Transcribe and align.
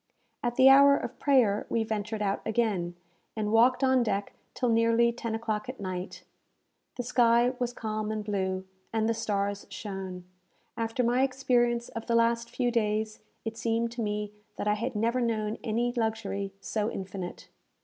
At 0.41 0.55
the 0.55 0.67
hour 0.67 0.97
of 0.97 1.19
prayer 1.19 1.67
we 1.69 1.83
ventured 1.83 2.23
out 2.23 2.41
again, 2.43 2.95
and 3.35 3.51
walked 3.51 3.83
on 3.83 4.01
deck 4.01 4.33
till 4.55 4.69
nearly 4.69 5.11
ten 5.11 5.35
o'clock 5.35 5.69
at 5.69 5.79
night. 5.79 6.23
The 6.95 7.03
sky 7.03 7.53
was 7.59 7.71
calm 7.71 8.11
and 8.11 8.25
blue, 8.25 8.65
and 8.91 9.07
the 9.07 9.13
stars 9.13 9.67
shone. 9.69 10.23
After 10.75 11.03
my 11.03 11.21
experience 11.21 11.89
of 11.89 12.07
the 12.07 12.15
last 12.15 12.49
few 12.49 12.71
days, 12.71 13.19
it 13.45 13.57
seemed 13.57 13.91
to 13.91 14.01
me 14.01 14.33
that 14.55 14.67
I 14.67 14.73
had 14.73 14.95
never 14.95 15.21
known 15.21 15.59
any 15.63 15.93
luxury 15.93 16.51
so 16.61 16.89
infinite. 16.89 17.49